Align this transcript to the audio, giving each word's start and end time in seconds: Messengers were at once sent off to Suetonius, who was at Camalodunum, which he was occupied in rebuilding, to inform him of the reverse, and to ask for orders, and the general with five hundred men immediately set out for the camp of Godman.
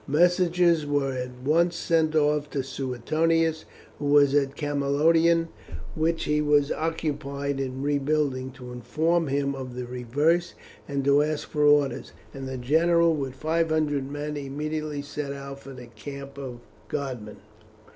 Messengers 0.07 0.83
were 0.83 1.13
at 1.13 1.29
once 1.45 1.75
sent 1.75 2.15
off 2.15 2.49
to 2.49 2.63
Suetonius, 2.63 3.65
who 3.99 4.05
was 4.05 4.33
at 4.33 4.55
Camalodunum, 4.55 5.49
which 5.93 6.23
he 6.23 6.41
was 6.41 6.71
occupied 6.71 7.59
in 7.59 7.83
rebuilding, 7.83 8.49
to 8.53 8.71
inform 8.71 9.27
him 9.27 9.53
of 9.53 9.75
the 9.75 9.85
reverse, 9.85 10.55
and 10.87 11.05
to 11.05 11.21
ask 11.21 11.47
for 11.51 11.65
orders, 11.67 12.13
and 12.33 12.47
the 12.47 12.57
general 12.57 13.13
with 13.13 13.35
five 13.35 13.69
hundred 13.69 14.09
men 14.11 14.37
immediately 14.37 15.03
set 15.03 15.33
out 15.33 15.59
for 15.59 15.71
the 15.73 15.85
camp 15.85 16.35
of 16.39 16.61
Godman. 16.87 17.37